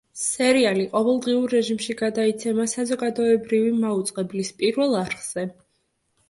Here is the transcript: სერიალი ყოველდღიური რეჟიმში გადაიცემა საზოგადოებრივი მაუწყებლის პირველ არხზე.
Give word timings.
სერიალი 0.19 0.85
ყოველდღიური 0.93 1.51
რეჟიმში 1.55 1.95
გადაიცემა 1.99 2.65
საზოგადოებრივი 2.71 3.75
მაუწყებლის 3.85 4.51
პირველ 4.63 4.99
არხზე. 5.03 5.47